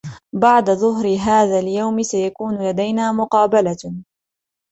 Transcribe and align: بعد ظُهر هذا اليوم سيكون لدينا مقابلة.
بعد 0.33 0.73
ظُهر 0.75 1.05
هذا 1.17 1.59
اليوم 1.59 2.03
سيكون 2.03 2.69
لدينا 2.69 3.11
مقابلة. 3.11 3.77